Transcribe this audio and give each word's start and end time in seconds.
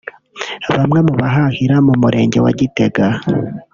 Bamwe 0.71 0.99
mu 1.07 1.13
bahahira 1.19 1.75
mu 1.87 1.93
Murenge 2.01 2.37
wa 2.45 2.51
Gitega 2.59 3.05